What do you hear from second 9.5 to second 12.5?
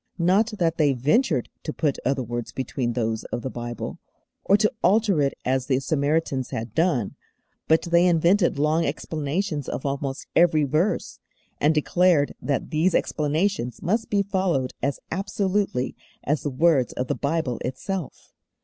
of almost every verse, and declared